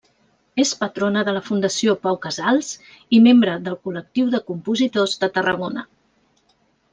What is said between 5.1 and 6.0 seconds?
de Tarragona.